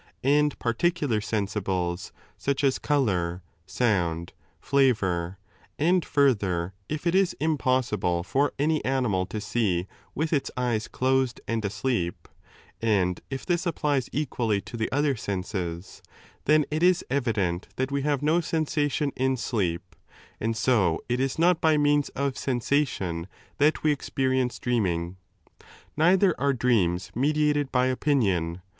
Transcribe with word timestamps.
and 0.23 0.57
particular 0.57 1.19
sensibles, 1.21 2.11
such 2.35 2.63
as 2.63 2.79
colour, 2.79 3.43
sound, 3.67 4.33
flavour, 4.59 5.37
and, 5.77 6.03
further, 6.03 6.73
if 6.89 7.05
it 7.05 7.13
is 7.13 7.33
impossible 7.39 8.23
for 8.23 8.51
any 8.57 8.83
animal 8.83 9.27
to 9.27 9.39
see 9.39 9.85
with 10.15 10.33
its 10.33 10.49
eyes 10.57 10.87
closed 10.87 11.39
and 11.47 11.63
asleep, 11.63 12.27
and 12.81 13.21
if 13.29 13.45
this 13.45 13.67
applies 13.67 14.09
equally 14.11 14.59
to 14.59 14.75
the 14.75 14.91
other 14.91 15.15
senses, 15.15 16.01
then 16.45 16.65
it 16.71 16.81
is 16.81 17.05
evident 17.11 17.67
that 17.75 17.91
we 17.91 18.01
have 18.01 18.23
no 18.23 18.41
3 18.41 18.41
sensation 18.47 19.11
in 19.15 19.37
sleep, 19.37 19.95
and 20.39 20.57
so 20.57 20.99
it 21.09 21.19
is 21.19 21.37
not 21.37 21.61
by 21.61 21.77
means 21.77 22.09
of 22.15 22.33
sensa 22.33 22.81
tiou 22.81 23.27
that 23.59 23.83
we 23.83 23.91
experience 23.91 24.57
dreaming. 24.57 25.17
Neither 25.95 26.33
are 26.41 26.53
dreams 26.53 27.11
mediated 27.13 27.71
by 27.71 27.85
opinion. 27.85 28.61